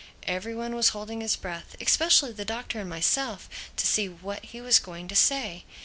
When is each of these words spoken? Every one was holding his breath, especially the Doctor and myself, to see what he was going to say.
Every 0.25 0.55
one 0.55 0.73
was 0.75 0.89
holding 0.97 1.21
his 1.21 1.35
breath, 1.35 1.75
especially 1.79 2.31
the 2.31 2.43
Doctor 2.43 2.79
and 2.79 2.89
myself, 2.89 3.47
to 3.75 3.85
see 3.85 4.09
what 4.09 4.43
he 4.45 4.59
was 4.59 4.79
going 4.79 5.07
to 5.09 5.15
say. 5.15 5.63